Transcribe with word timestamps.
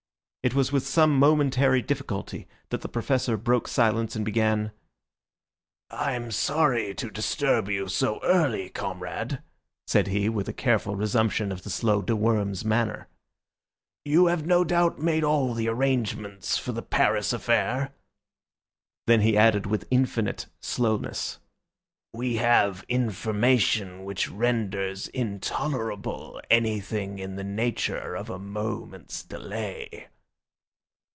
It 0.43 0.55
was 0.55 0.71
with 0.71 0.87
some 0.87 1.19
momentary 1.19 1.83
difficulty 1.83 2.47
that 2.71 2.81
the 2.81 2.87
Professor 2.89 3.37
broke 3.37 3.67
silence 3.67 4.15
and 4.15 4.25
began, 4.25 4.71
"I'm 5.91 6.31
sorry 6.31 6.95
to 6.95 7.11
disturb 7.11 7.69
you 7.69 7.87
so 7.87 8.19
early, 8.23 8.69
comrade," 8.71 9.39
said 9.85 10.07
he, 10.07 10.29
with 10.29 10.49
a 10.49 10.51
careful 10.51 10.95
resumption 10.95 11.51
of 11.51 11.61
the 11.61 11.69
slow 11.69 12.01
de 12.01 12.15
Worms 12.15 12.65
manner. 12.65 13.07
"You 14.03 14.25
have 14.25 14.43
no 14.43 14.63
doubt 14.63 14.97
made 14.97 15.23
all 15.23 15.53
the 15.53 15.67
arrangements 15.67 16.57
for 16.57 16.71
the 16.71 16.81
Paris 16.81 17.33
affair?" 17.33 17.91
Then 19.05 19.21
he 19.21 19.37
added 19.37 19.67
with 19.67 19.85
infinite 19.91 20.47
slowness, 20.59 21.37
"We 22.13 22.37
have 22.37 22.83
information 22.89 24.03
which 24.05 24.27
renders 24.31 25.07
intolerable 25.09 26.41
anything 26.49 27.19
in 27.19 27.35
the 27.35 27.43
nature 27.43 28.15
of 28.15 28.31
a 28.31 28.39
moment's 28.39 29.21
delay." 29.21 30.07